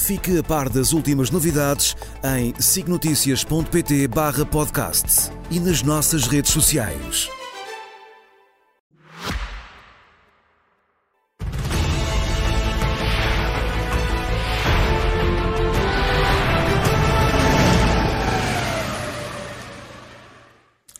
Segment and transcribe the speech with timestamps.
[0.00, 1.94] Fique a par das últimas novidades
[2.24, 7.28] em signoticias.pt barra podcast e nas nossas redes sociais.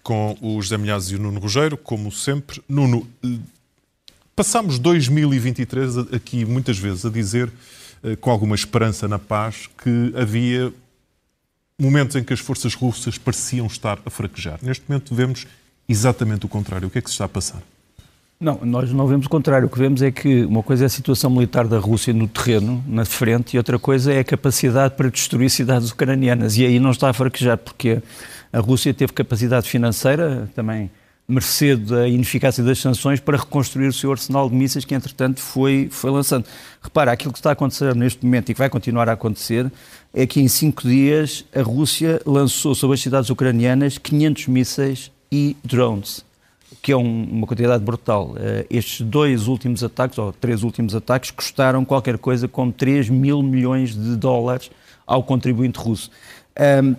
[0.03, 2.63] Com o José Milhazes e o Nuno Rogério, como sempre.
[2.69, 3.39] Nuno, eh,
[4.37, 7.51] passámos 2023 aqui muitas vezes a dizer
[8.21, 10.73] com alguma esperança na paz, que havia
[11.79, 14.59] momentos em que as forças russas pareciam estar a fraquejar.
[14.63, 15.47] Neste momento vemos
[15.89, 16.89] exatamente o contrário.
[16.89, 17.63] O que é que se está a passar?
[18.39, 19.67] Não, nós não vemos o contrário.
[19.67, 22.83] O que vemos é que uma coisa é a situação militar da Rússia no terreno,
[22.87, 26.57] na frente, e outra coisa é a capacidade para destruir cidades ucranianas.
[26.57, 28.03] E aí não está a fraquejar, porque
[28.53, 30.91] a Rússia teve capacidade financeira também
[31.31, 35.89] mercê da ineficácia das sanções para reconstruir o seu arsenal de mísseis que, entretanto, foi,
[35.91, 36.45] foi lançando.
[36.83, 39.71] Repara, aquilo que está a acontecer neste momento e que vai continuar a acontecer
[40.13, 45.57] é que em cinco dias a Rússia lançou sobre as cidades ucranianas 500 mísseis e
[45.65, 46.25] drones,
[46.83, 48.31] que é um, uma quantidade brutal.
[48.31, 53.43] Uh, estes dois últimos ataques, ou três últimos ataques, custaram qualquer coisa como 3 mil
[53.43, 54.71] milhões de dólares
[55.07, 56.11] ao contribuinte russo.
[56.83, 56.95] Um,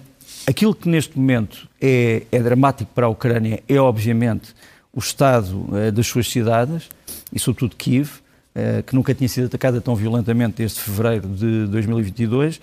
[0.47, 4.53] Aquilo que neste momento é, é dramático para a Ucrânia é, obviamente,
[4.93, 6.89] o estado uh, das suas cidades,
[7.31, 12.59] e sobretudo Kiev, uh, que nunca tinha sido atacada tão violentamente desde fevereiro de 2022.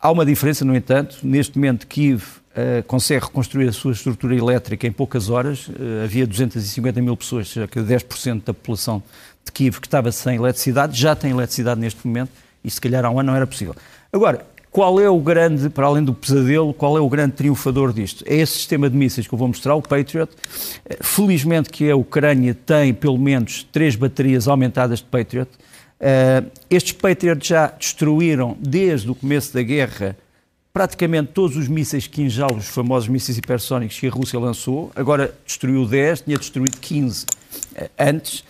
[0.00, 4.86] Há uma diferença, no entanto, neste momento Kiev uh, consegue reconstruir a sua estrutura elétrica
[4.86, 5.70] em poucas horas.
[6.02, 9.02] havia 250 mil pessoas, cerca de 10% da população
[9.44, 12.30] de Kiev que estava sem eletricidade, já tem eletricidade neste momento,
[12.64, 13.74] e se calhar há um ano não era possível.
[14.12, 18.24] Agora, qual é o grande, para além do pesadelo, qual é o grande triunfador disto?
[18.26, 20.30] É esse sistema de mísseis que eu vou mostrar, o Patriot.
[21.00, 25.50] Felizmente que a Ucrânia tem pelo menos três baterias aumentadas de Patriot.
[26.00, 30.16] Uh, estes Patriot já destruíram, desde o começo da guerra,
[30.72, 34.92] praticamente todos os mísseis Kinjal, os famosos mísseis hipersónicos que a Rússia lançou.
[34.94, 38.44] Agora destruiu 10, tinha destruído 15 uh, antes.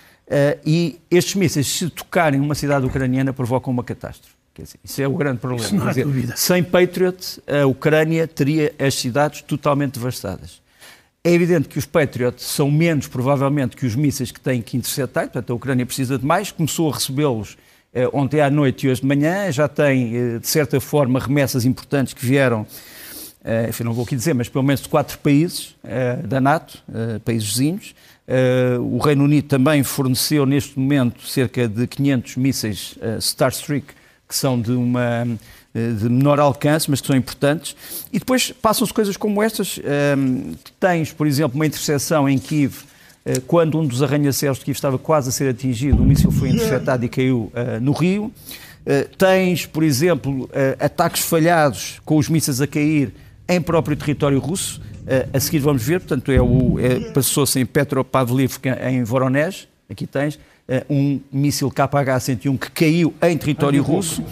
[0.65, 4.40] E estes mísseis, se tocarem uma cidade ucraniana, provocam uma catástrofe.
[4.83, 5.65] Isso é o grande problema.
[5.65, 6.35] Isso não há dizer, dúvida.
[6.37, 10.61] Sem Patriot, a Ucrânia teria as cidades totalmente devastadas.
[11.23, 15.25] É evidente que os Patriot são menos, provavelmente, que os mísseis que têm que interceptar,
[15.25, 16.51] portanto, a Ucrânia precisa de mais.
[16.51, 17.59] Começou a recebê-los
[17.93, 21.65] eh, ontem à noite e hoje de manhã, já tem, eh, de certa forma, remessas
[21.65, 22.67] importantes que vieram,
[23.45, 26.83] eh, enfim, não vou aqui dizer, mas pelo menos de quatro países eh, da NATO,
[26.93, 27.95] eh, países vizinhos.
[28.27, 33.87] Eh, o Reino Unido também forneceu, neste momento, cerca de 500 mísseis Starstreak
[34.31, 35.27] que são de uma
[35.75, 37.77] eh, de menor alcance, mas que são importantes.
[38.13, 39.79] E depois passam-se coisas como estas.
[39.79, 42.75] Um, ehm, tens, por exemplo, uma interseção em Kiev,
[43.27, 46.51] uh, quando um dos arranha-céus de Kiev estava quase a ser atingido, o míssil foi
[46.51, 48.33] interceptado e caiu uh, no rio.
[49.19, 50.49] Tens, por exemplo,
[50.81, 53.13] ataques falhados com os mísseis a cair
[53.47, 54.81] em próprio território russo.
[55.33, 60.39] a seguir vamos ver, portanto, é é, passou-se em Petropavlivka, em Voronezh, aqui tens, eh,
[60.89, 64.23] um míssil KH-101 que caiu em território russo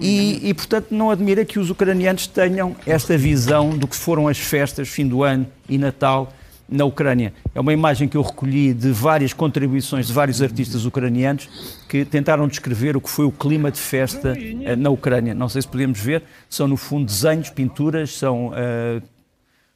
[0.00, 4.38] e, e, portanto, não admira que os ucranianos tenham esta visão do que foram as
[4.38, 6.32] festas, fim do ano e Natal
[6.68, 7.32] na Ucrânia.
[7.54, 11.48] É uma imagem que eu recolhi de várias contribuições de vários artistas ucranianos
[11.88, 15.34] que tentaram descrever o que foi o clima de festa eh, na Ucrânia.
[15.34, 19.02] Não sei se podemos ver, são no fundo desenhos, pinturas, são uh,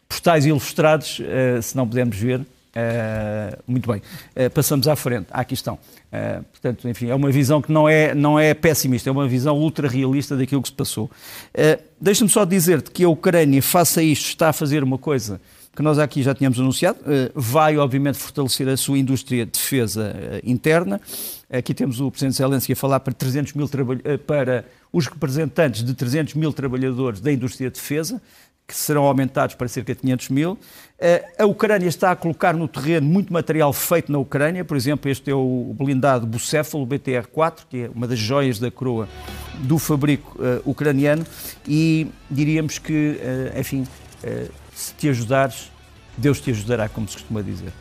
[0.08, 2.40] postais ilustrados, uh, se não pudermos ver.
[2.70, 5.74] Uh, muito bem, uh, passamos à frente, à questão.
[5.74, 9.58] Uh, portanto, enfim, é uma visão que não é, não é pessimista, é uma visão
[9.58, 11.06] ultra realista daquilo que se passou.
[11.06, 15.40] Uh, Deixa-me só dizer-te que a Ucrânia, face a isto, está a fazer uma coisa
[15.76, 16.98] que nós aqui já tínhamos anunciado,
[17.34, 21.00] vai obviamente fortalecer a sua indústria de defesa interna.
[21.48, 23.68] Aqui temos o Presidente Zelensky a falar para, 300 mil
[24.26, 28.20] para os representantes de 300 mil trabalhadores da indústria de defesa,
[28.70, 30.58] que serão aumentados para cerca de 500 mil.
[30.96, 35.10] Eh, a Ucrânia está a colocar no terreno muito material feito na Ucrânia, por exemplo,
[35.10, 39.08] este é o blindado Bucéfalo BTR-4, que é uma das joias da coroa
[39.58, 41.26] do fabrico uh, ucraniano,
[41.66, 45.72] e diríamos que, uh, enfim, uh, se te ajudares,
[46.16, 47.72] Deus te ajudará, como se costuma dizer.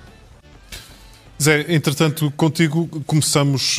[1.40, 3.78] Zé, entretanto, contigo começamos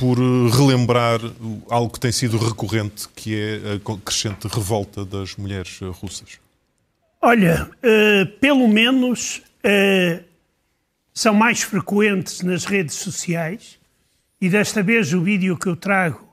[0.00, 0.16] por
[0.50, 1.20] relembrar
[1.68, 6.40] algo que tem sido recorrente, que é a crescente revolta das mulheres russas.
[7.20, 10.24] Olha, uh, pelo menos uh,
[11.12, 13.78] são mais frequentes nas redes sociais
[14.40, 16.26] e desta vez o vídeo que eu trago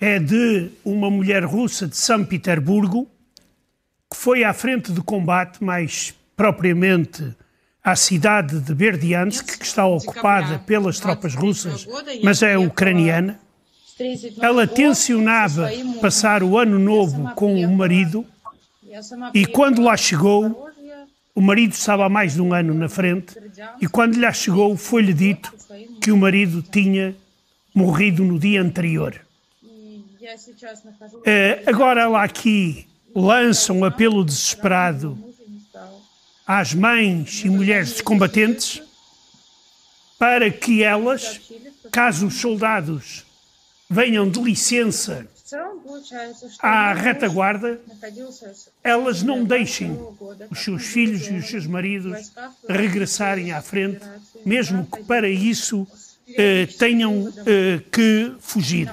[0.00, 3.06] é de uma mulher russa de São Petersburgo
[4.10, 7.36] que foi à frente de combate, mais propriamente
[7.82, 11.86] à cidade de Berdiansk, que está ocupada pelas tropas russas,
[12.22, 13.40] mas é ucraniana.
[14.40, 15.68] Ela tensionava
[16.00, 18.24] passar o ano novo com o marido
[19.34, 20.68] e quando lá chegou,
[21.34, 23.36] o marido estava há mais de um ano na frente
[23.80, 25.52] e quando lá chegou foi-lhe dito
[26.00, 27.16] que o marido tinha
[27.74, 29.18] morrido no dia anterior.
[31.24, 35.31] É, agora ela aqui lança um apelo desesperado
[36.46, 38.82] às mães e mulheres combatentes
[40.18, 41.40] para que elas,
[41.90, 43.24] caso os soldados
[43.90, 45.26] venham de licença
[46.60, 47.80] à retaguarda,
[48.82, 49.98] elas não deixem
[50.50, 52.32] os seus filhos e os seus maridos
[52.68, 54.00] regressarem à frente,
[54.46, 55.86] mesmo que para isso
[56.28, 58.88] eh, tenham eh, que fugir.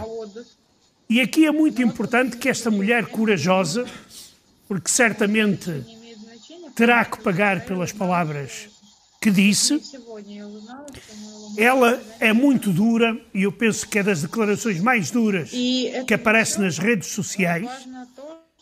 [1.10, 3.86] E aqui é muito importante que esta mulher corajosa,
[4.68, 5.99] porque certamente
[6.80, 8.70] terá que pagar pelas palavras
[9.22, 9.82] que disse,
[11.58, 16.62] ela é muito dura e eu penso que é das declarações mais duras que aparece
[16.62, 17.70] nas redes sociais.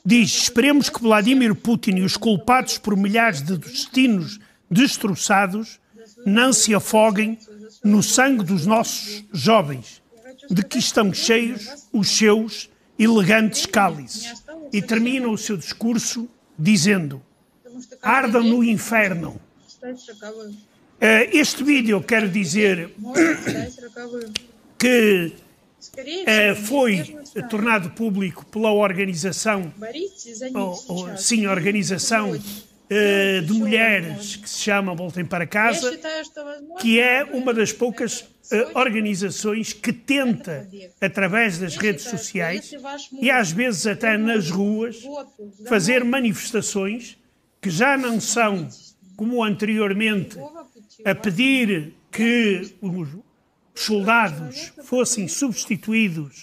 [0.04, 5.80] Diz: Esperemos que Vladimir Putin e os culpados por milhares de destinos destroçados
[6.26, 7.38] não se afoguem
[7.84, 10.02] no sangue dos nossos jovens,
[10.50, 12.68] de que estão cheios os seus
[12.98, 14.44] elegantes cálices.
[14.74, 16.28] E termina o seu discurso
[16.58, 17.22] dizendo:
[18.02, 19.40] Ardam no inferno.
[21.00, 22.90] Eh, este vídeo, quero dizer
[24.80, 25.34] que
[26.26, 27.18] eh, foi
[27.50, 29.72] tornado público pela organização,
[30.54, 35.98] ou, sim, organização uh, de mulheres que se chama Voltem para Casa,
[36.80, 38.26] que é uma das poucas
[38.74, 40.68] organizações que tenta,
[41.02, 42.74] através das redes sociais
[43.22, 45.04] e às vezes até nas ruas,
[45.68, 47.18] fazer manifestações
[47.62, 48.68] que já não são
[49.16, 50.38] como anteriormente
[51.04, 53.10] a pedir que os
[53.76, 56.42] soldados fossem substituídos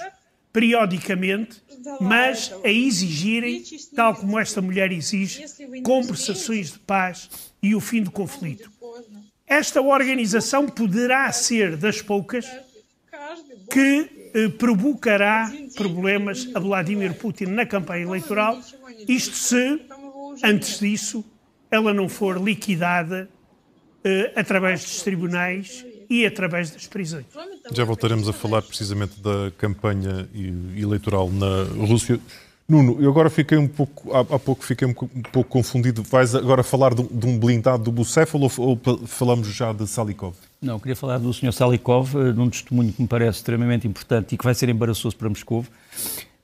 [0.53, 1.63] periodicamente,
[2.01, 3.63] mas a exigirem,
[3.95, 5.45] tal como esta mulher exige,
[5.83, 7.29] conversações de paz
[7.61, 8.71] e o fim do conflito.
[9.47, 12.47] Esta organização poderá ser das poucas
[13.71, 18.61] que eh, provocará problemas a Vladimir Putin na campanha eleitoral,
[19.09, 19.81] isto se,
[20.45, 21.25] antes disso,
[21.71, 23.29] ela não for liquidada
[24.05, 27.25] uh, através dos tribunais e através das prisões.
[27.73, 30.29] Já voltaremos a falar precisamente da campanha
[30.77, 32.21] eleitoral na Rússia.
[32.67, 36.03] Nuno, eu agora fiquei um pouco, há, há pouco fiquei um, um, pouco confundido.
[36.03, 40.35] Vais agora falar de, de um blindado do Bucéfalo ou, ou, falamos já de Salikov?
[40.63, 41.53] Não, queria falar do Sr.
[41.53, 45.15] Salikov, eh, de um testemunho que me parece extremamente importante e que vai ser embaraçoso
[45.15, 45.67] para Moscou.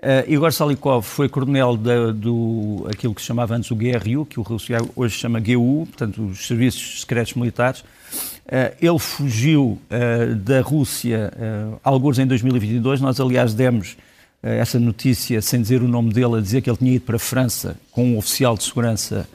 [0.01, 4.41] Uh, Igor Salikov foi coronel da, do aquilo que se chamava antes o GRU, que
[4.41, 7.81] o Rússia hoje chama GU, portanto, os Serviços Secretos Militares.
[7.81, 13.01] Uh, ele fugiu uh, da Rússia uh, alguns em 2022.
[13.01, 13.97] Nós, aliás, demos
[14.43, 17.19] essa notícia sem dizer o nome dele, a dizer que ele tinha ido para a
[17.19, 19.29] França com um oficial de segurança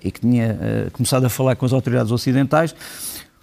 [0.00, 0.56] e que tinha
[0.92, 2.72] começado a falar com as autoridades ocidentais.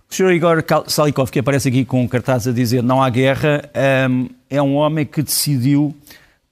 [0.10, 0.32] O Sr.
[0.32, 3.70] Igor Salikov, que aparece aqui com um cartaz a dizer não há guerra,
[4.10, 5.94] um, é um homem que decidiu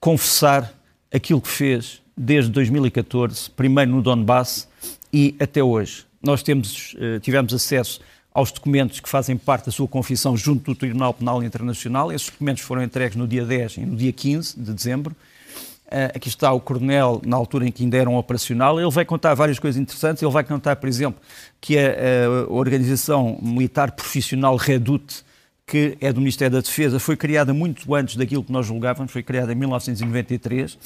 [0.04, 0.70] confessar
[1.10, 4.68] aquilo que fez desde 2014, primeiro no Donbass
[5.10, 6.04] e até hoje.
[6.22, 10.74] Nós temos, eh, tivemos acesso aos documentos que fazem parte da sua confissão junto do
[10.74, 12.12] Tribunal Penal Internacional.
[12.12, 15.16] Esses documentos foram entregues no dia 10 e no dia 15 de dezembro.
[15.86, 18.78] Uh, aqui está o coronel, na altura em que ainda era um operacional.
[18.78, 20.22] Ele vai contar várias coisas interessantes.
[20.22, 21.18] Ele vai contar, por exemplo,
[21.62, 25.24] que a, a organização militar profissional Redut
[25.66, 29.22] que é do Ministério da Defesa, foi criada muito antes daquilo que nós julgávamos, foi
[29.22, 30.78] criada em 1993,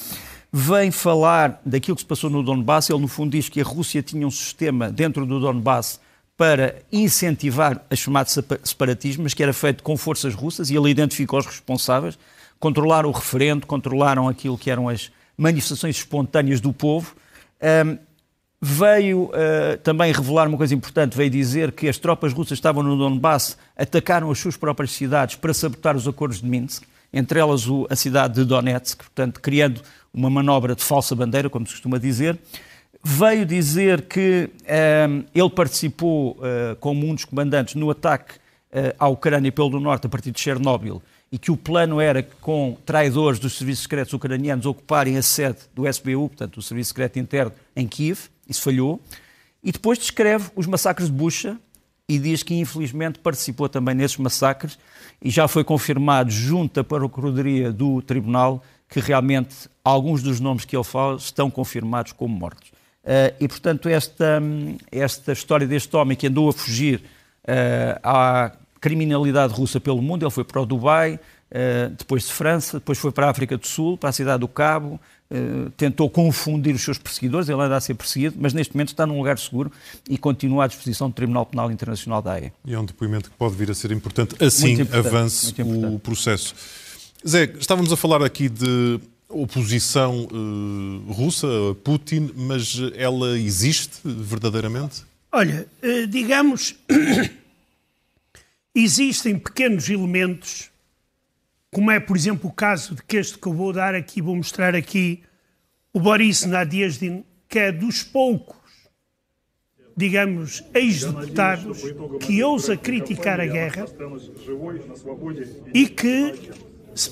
[0.51, 2.89] vem falar daquilo que se passou no Donbass.
[2.89, 5.99] Ele, no fundo, diz que a Rússia tinha um sistema dentro do Donbass
[6.37, 8.29] para incentivar a chamada
[8.63, 12.17] separatismo, mas que era feito com forças russas, e ele identificou os responsáveis,
[12.57, 17.13] controlaram o referendo, controlaram aquilo que eram as manifestações espontâneas do povo.
[17.61, 17.97] Um,
[18.61, 22.97] veio uh, também revelar uma coisa importante, veio dizer que as tropas russas estavam no
[22.97, 27.87] Donbass, atacaram as suas próprias cidades para sabotar os acordos de Minsk, entre elas o,
[27.89, 29.81] a cidade de Donetsk, portanto, criando
[30.13, 32.37] uma manobra de falsa bandeira, como se costuma dizer.
[33.01, 38.35] Veio dizer que uh, ele participou uh, como um dos comandantes no ataque
[38.99, 41.01] à Ucrânia pelo Norte a partir de Chernobyl
[41.31, 45.57] e que o plano era que, com traidores dos serviços secretos ucranianos ocuparem a sede
[45.73, 49.01] do SBU, portanto, o Serviço Secreto Interno, em Kiev isso falhou.
[49.63, 51.57] E depois descreve os massacres de Bucha
[52.07, 54.79] e diz que infelizmente participou também nesses massacres
[55.21, 60.75] e já foi confirmado junto à Procuradoria do Tribunal que realmente alguns dos nomes que
[60.75, 62.69] ele fala estão confirmados como mortos.
[63.03, 64.41] Uh, e, portanto, esta,
[64.91, 67.01] esta história deste homem que andou a fugir
[67.43, 68.51] uh, à
[68.81, 73.11] criminalidade russa pelo mundo, ele foi para o Dubai, uh, depois de França, depois foi
[73.11, 74.99] para a África do Sul, para a cidade do Cabo,
[75.77, 79.17] tentou confundir os seus perseguidores, ele anda a ser perseguido, mas neste momento está num
[79.17, 79.71] lugar seguro
[80.09, 82.53] e continua à disposição do Tribunal Penal Internacional da Haia.
[82.65, 86.55] E é um depoimento que pode vir a ser importante, assim importante, avance o processo.
[87.27, 91.47] Zé, estávamos a falar aqui de oposição uh, russa,
[91.83, 95.03] Putin, mas ela existe verdadeiramente?
[95.31, 96.75] Olha, uh, digamos,
[98.73, 100.68] existem pequenos elementos,
[101.71, 104.35] como é, por exemplo, o caso de que este que eu vou dar aqui, vou
[104.35, 105.21] mostrar aqui,
[105.93, 108.57] o Boris Nadezhdin, que é dos poucos,
[109.95, 111.81] digamos, ex-deputados
[112.21, 113.85] que ousa criticar a guerra
[115.73, 116.51] e que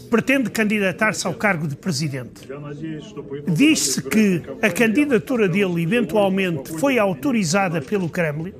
[0.09, 2.47] pretende candidatar-se ao cargo de presidente.
[3.47, 8.53] Diz-se que a candidatura dele eventualmente foi autorizada pelo Kremlin,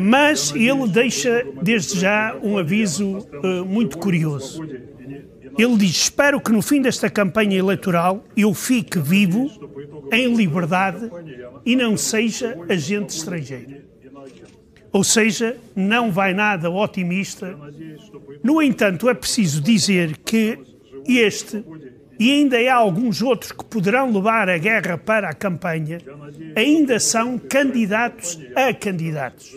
[0.00, 4.62] mas ele deixa desde já um aviso eh, muito curioso.
[5.56, 9.50] Ele diz: Espero que no fim desta campanha eleitoral eu fique vivo,
[10.12, 11.10] em liberdade
[11.64, 13.82] e não seja agente estrangeiro.
[14.92, 17.58] Ou seja, não vai nada otimista.
[18.42, 20.58] No entanto, é preciso dizer que
[21.06, 21.64] este,
[22.18, 25.98] e ainda há alguns outros que poderão levar a guerra para a campanha,
[26.56, 29.56] ainda são candidatos a candidatos.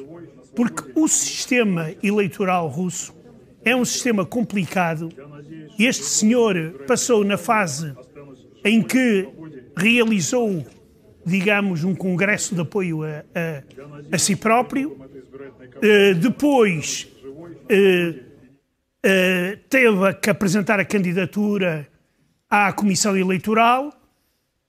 [0.55, 3.15] Porque o sistema eleitoral russo
[3.63, 5.09] é um sistema complicado.
[5.77, 7.93] Este senhor passou na fase
[8.63, 9.27] em que
[9.75, 10.65] realizou,
[11.25, 13.63] digamos, um congresso de apoio a, a,
[14.11, 14.97] a si próprio,
[15.77, 17.07] Uh, depois
[17.69, 21.87] uh, uh, teve que apresentar a candidatura
[22.49, 23.93] à Comissão Eleitoral.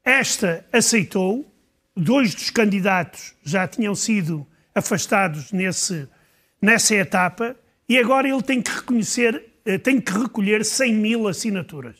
[0.04, 1.52] Esta aceitou.
[1.96, 6.08] Dois dos candidatos já tinham sido afastados nesse,
[6.62, 7.56] nessa etapa
[7.88, 9.44] e agora ele tem que reconhecer,
[9.82, 11.96] tem que recolher 100 mil assinaturas.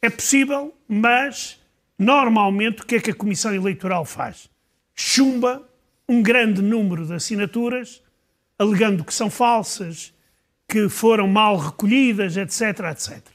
[0.00, 1.60] É possível, mas
[1.98, 4.48] normalmente o que é que a Comissão Eleitoral faz?
[4.94, 5.68] Chumba
[6.08, 8.02] um grande número de assinaturas,
[8.58, 10.14] alegando que são falsas,
[10.68, 13.31] que foram mal recolhidas, etc, etc.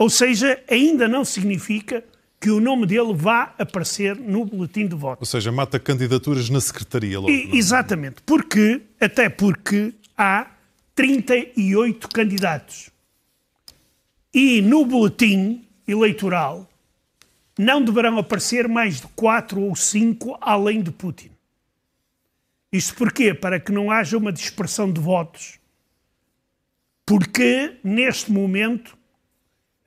[0.00, 2.02] Ou seja, ainda não significa
[2.40, 5.20] que o nome dele vá aparecer no boletim de voto.
[5.20, 7.30] Ou seja, mata candidaturas na secretaria logo.
[7.30, 7.56] E, é?
[7.56, 10.46] exatamente, porque, até porque há
[10.94, 12.88] 38 candidatos.
[14.32, 16.66] E no boletim eleitoral
[17.58, 21.30] não deverão aparecer mais de 4 ou 5 além de Putin.
[22.72, 23.34] Isto porquê?
[23.34, 25.58] Para que não haja uma dispersão de votos.
[27.04, 28.96] Porque, neste momento,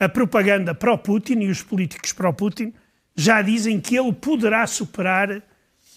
[0.04, 2.74] a propaganda pró-Putin e os políticos pró-Putin
[3.16, 5.42] já dizem que ele poderá superar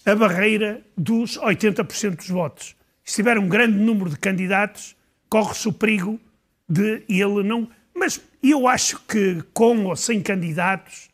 [0.04, 2.76] a barreira dos 80% dos votos.
[3.04, 4.94] Se tiver um grande número de candidatos,
[5.28, 6.20] corre-se o perigo
[6.68, 7.68] de ele não.
[7.94, 11.08] Mas eu acho que com ou sem candidatos,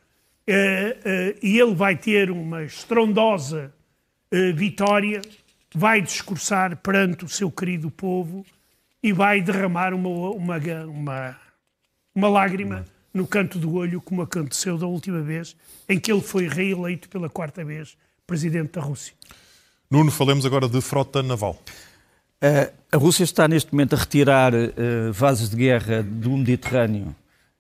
[0.49, 3.73] uh, uh, ele vai ter uma estrondosa
[4.33, 5.23] uh, vitória
[5.75, 8.45] vai discursar perante o seu querido povo
[9.03, 11.37] e vai derramar uma, uma, uma,
[12.15, 15.57] uma lágrima no canto do olho, como aconteceu da última vez
[15.89, 19.15] em que ele foi reeleito pela quarta vez presidente da Rússia.
[19.91, 21.59] Nuno, falemos agora de frota naval.
[22.43, 27.15] Uh, a Rússia está neste momento a retirar uh, vasos de guerra do Mediterrâneo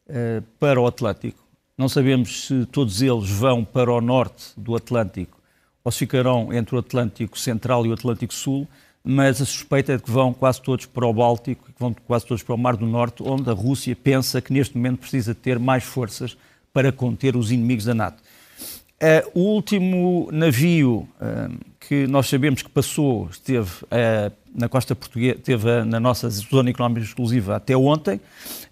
[0.08, 1.38] uh, para o Atlântico.
[1.76, 5.40] Não sabemos se todos eles vão para o norte do Atlântico
[5.84, 8.68] ou se ficarão entre o Atlântico Central e o Atlântico Sul,
[9.04, 12.26] mas a suspeita é de que vão quase todos para o Báltico, que vão quase
[12.26, 15.58] todos para o Mar do Norte, onde a Rússia pensa que neste momento precisa ter
[15.58, 16.36] mais forças
[16.72, 18.22] para conter os inimigos da NATO.
[19.02, 25.38] Uh, o último navio uh, que nós sabemos que passou esteve uh, na costa portuguesa,
[25.38, 28.20] esteve na nossa zona económica exclusiva até ontem.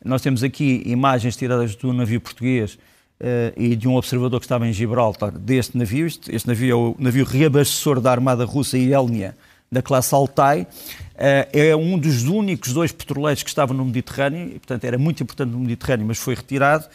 [0.05, 2.79] Nós temos aqui imagens tiradas do navio português
[3.23, 6.07] Uh, e de um observador que estava em Gibraltar deste navio.
[6.07, 9.37] Este, este, navio é o navio reabastecedor da Armada Russa Ielnia,
[9.71, 10.63] da classe Altai.
[10.63, 15.23] Uh, é um dos únicos dois petroleiros que estavam no Mediterrâneo, e, portanto era muito
[15.23, 16.87] importante no Mediterrâneo, mas foi retirado.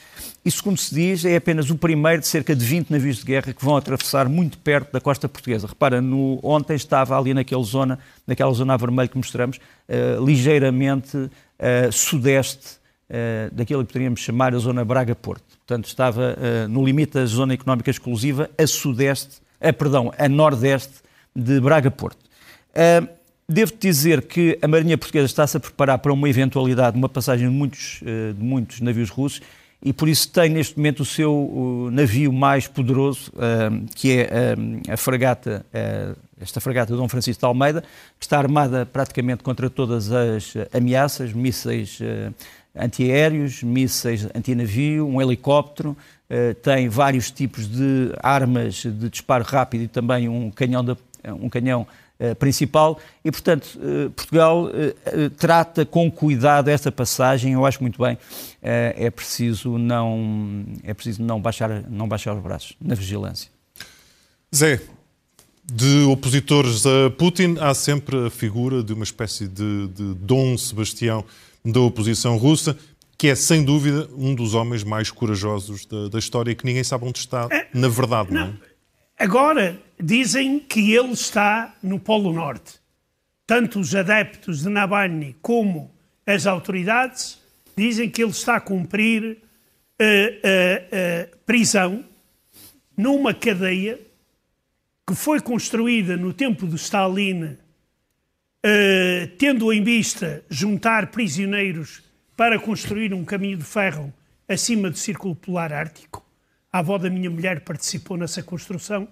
[0.43, 3.53] E, segundo se diz, é apenas o primeiro de cerca de 20 navios de guerra
[3.53, 5.67] que vão atravessar muito perto da costa portuguesa.
[5.67, 11.29] Repara, no, ontem estava ali naquela zona, naquela zona a vermelho que mostramos, uh, ligeiramente
[11.91, 12.77] sudeste
[13.09, 15.43] uh, daquilo que poderíamos chamar a zona Braga-Porto.
[15.65, 20.95] Portanto, estava uh, no limite da zona económica exclusiva, a sudeste a, perdão, a nordeste
[21.35, 22.25] de Braga-Porto.
[22.75, 23.07] Uh,
[23.47, 27.53] devo dizer que a Marinha Portuguesa está-se a preparar para uma eventualidade, uma passagem de
[27.53, 29.41] muitos, uh, de muitos navios russos
[29.83, 33.31] e por isso tem neste momento o seu o navio mais poderoso,
[33.93, 34.55] que é
[34.89, 35.63] a fragata,
[36.41, 37.81] esta fragata Dom Francisco de Almeida,
[38.17, 41.99] que está armada praticamente contra todas as ameaças, mísseis
[42.75, 45.95] antiaéreos, mísseis antinavio, um helicóptero,
[46.29, 50.97] eh, tem vários tipos de armas de disparo rápido e também um canhão, de,
[51.39, 52.04] um canhão eh,
[52.39, 54.69] principal e, portanto, eh, Portugal
[55.37, 58.17] trata com cuidado essa passagem, eu acho muito bem,
[58.61, 63.49] é preciso não, é preciso não, baixar, não baixar os braços na vigilância.
[64.55, 64.79] Zé,
[65.65, 71.25] de opositores a Putin, há sempre a figura de uma espécie de, de Dom Sebastião
[71.65, 72.77] da oposição russa
[73.17, 76.83] que é sem dúvida um dos homens mais corajosos da, da história e que ninguém
[76.83, 78.55] sabe onde está, é, na verdade, não, não é?
[79.17, 82.79] Agora dizem que ele está no Polo Norte.
[83.47, 85.91] Tanto os adeptos de Navalny como
[86.25, 87.39] as autoridades
[87.77, 89.37] dizem que ele está a cumprir
[90.01, 92.03] uh, uh, prisão
[92.97, 93.99] numa cadeia
[95.07, 97.55] que foi construída no tempo de Stalin,
[99.37, 102.01] tendo em vista juntar prisioneiros
[102.35, 104.11] para construir um caminho de ferro
[104.47, 106.25] acima do Círculo Polar Ártico.
[106.71, 109.07] A avó da minha mulher participou nessa construção.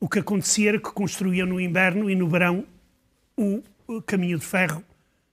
[0.00, 2.64] O que acontecia era que construía no inverno e no verão
[3.36, 3.62] o
[4.02, 4.84] caminho de ferro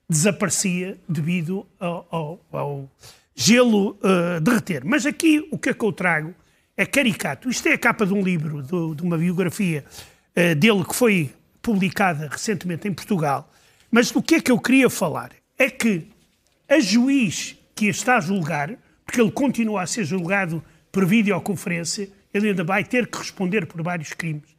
[0.09, 2.91] desaparecia devido ao, ao, ao
[3.35, 4.85] gelo uh, derreter.
[4.85, 6.33] Mas aqui o que é que eu trago
[6.77, 7.49] é caricato.
[7.49, 9.83] Isto é a capa de um livro, de, de uma biografia
[10.37, 13.51] uh, dele que foi publicada recentemente em Portugal.
[13.91, 15.31] Mas do que é que eu queria falar?
[15.57, 16.07] É que
[16.69, 22.49] a juiz que está a julgar, porque ele continua a ser julgado por videoconferência, ele
[22.49, 24.54] ainda vai ter que responder por vários crimes.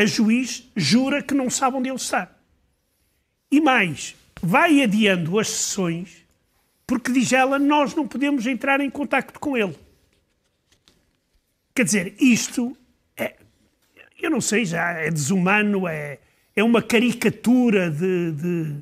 [0.00, 2.34] A juiz jura que não sabe onde ele está.
[3.50, 6.24] E mais, vai adiando as sessões,
[6.86, 9.78] porque diz ela, nós não podemos entrar em contacto com ele.
[11.74, 12.74] Quer dizer, isto
[13.14, 13.36] é,
[14.18, 16.18] eu não sei, já é desumano, é,
[16.56, 18.76] é uma caricatura de, de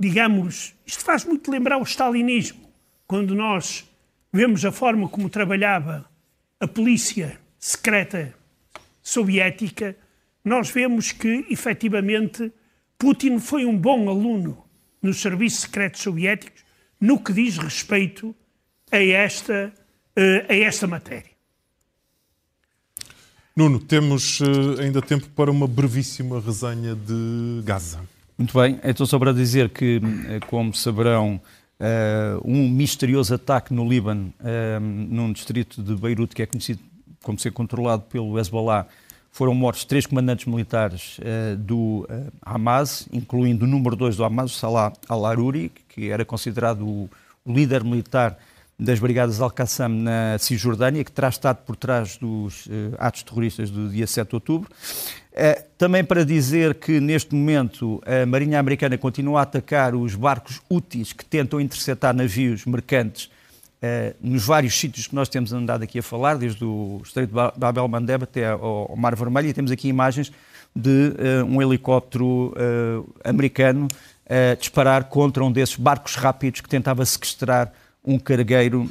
[0.00, 2.72] digamos, isto faz muito lembrar o stalinismo,
[3.06, 3.84] quando nós
[4.32, 6.10] vemos a forma como trabalhava
[6.58, 8.34] a polícia secreta
[9.04, 9.94] soviética,
[10.42, 12.50] nós vemos que, efetivamente,
[12.98, 14.64] Putin foi um bom aluno
[15.02, 16.64] nos serviços secretos soviéticos
[16.98, 18.34] no que diz respeito
[18.90, 19.72] a esta,
[20.16, 21.30] eh, a esta matéria.
[23.54, 28.00] Nuno, temos eh, ainda tempo para uma brevíssima resenha de Gaza.
[28.38, 31.40] Muito bem, então só para dizer que, eh, como saberão,
[32.44, 34.32] um misterioso ataque no Líbano,
[34.80, 36.80] num distrito de Beirute que é conhecido
[37.24, 38.86] como ser controlado pelo Hezbollah,
[39.32, 42.06] foram mortos três comandantes militares uh, do
[42.40, 47.10] Hamas, incluindo o número dois do Hamas, Salah al-Aruri, que era considerado o,
[47.44, 48.38] líder militar
[48.78, 52.66] das Brigadas Al-Qassam na Cisjordânia, que terá estado por trás dos
[52.98, 54.70] atos terroristas do dia 7 de outubro.
[55.76, 61.12] Também para dizer que, neste momento, a Marinha Americana continua a atacar os barcos úteis
[61.12, 63.28] que tentam interceptar navios mercantes
[63.84, 67.58] uh, nos vários sítios que nós temos andado aqui a falar, desde o Estreito de
[67.58, 70.32] Bab el-Mandeb até ao, Mar Vermelho, e temos aqui imagens
[70.74, 72.52] de uh, um helicóptero
[73.24, 73.88] americano
[74.58, 77.70] disparar contra um desses barcos rápidos que tentava sequestrar
[78.02, 78.90] um cargueiro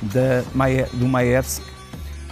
[0.00, 1.60] da, do Maersk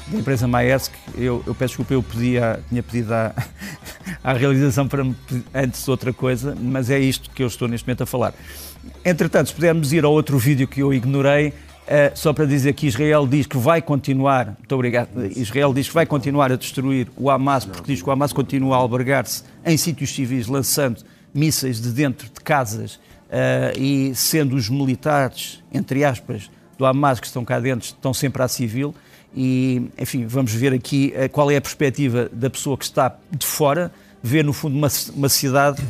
[0.06, 3.34] da empresa Maersk, eu, eu peço desculpa, eu pedia, tinha pedido à,
[4.22, 5.04] à realização para
[5.52, 8.32] antes outra coisa, mas é isto que eu estou neste momento a falar.
[9.04, 11.52] Entretanto, se pudermos ir ao outro vídeo que eu ignorei,
[11.86, 15.94] Uh, só para dizer que Israel diz que vai continuar, muito obrigado, Israel diz que
[15.94, 19.76] vai continuar a destruir o Hamas, porque diz que o Hamas continua a albergar-se em
[19.76, 26.50] sítios civis, lançando mísseis de dentro de casas uh, e sendo os militares, entre aspas,
[26.76, 28.92] do Hamas que estão cá dentro, estão sempre à civil.
[29.32, 33.46] E, enfim, vamos ver aqui uh, qual é a perspectiva da pessoa que está de
[33.46, 35.80] fora, ver no fundo uma, uma cidade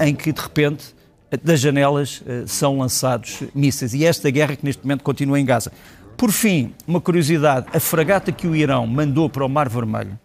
[0.00, 0.95] em que de repente
[1.42, 3.94] das janelas uh, são lançados mísseis.
[3.94, 5.72] E esta guerra que neste momento continua em Gaza.
[6.16, 10.18] Por fim, uma curiosidade: a fragata que o Irão mandou para o Mar Vermelho,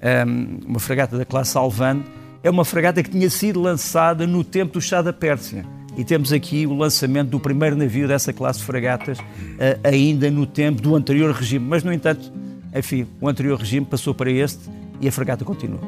[0.00, 2.02] ehm, uma fragata da classe Alvan,
[2.42, 5.64] é uma fragata que tinha sido lançada no tempo do chá da Pérsia
[5.96, 9.18] e temos aqui o lançamento do primeiro navio dessa classe de fragatas,
[9.58, 11.66] eh, ainda no tempo do anterior regime.
[11.66, 12.32] Mas, no entanto,
[12.74, 14.60] enfim, o anterior regime passou para este
[15.00, 15.80] e a fragata continua.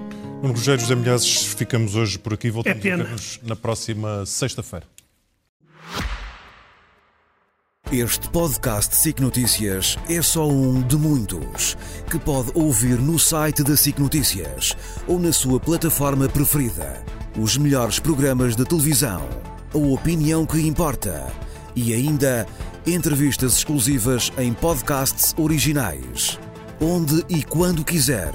[0.44, 2.50] Nuno Rogério José Milhazes, ficamos hoje por aqui.
[2.50, 4.84] Voltamos é a ver-nos na próxima sexta-feira.
[7.90, 11.78] Este podcast SIC Notícias é só um de muitos
[12.10, 14.76] que pode ouvir no site da SIC Notícias
[15.06, 17.02] ou na sua plataforma preferida.
[17.38, 19.26] Os melhores programas de televisão,
[19.72, 21.26] a opinião que importa
[21.74, 22.46] e ainda
[22.86, 26.38] entrevistas exclusivas em podcasts originais.
[26.82, 28.34] Onde e quando quiser,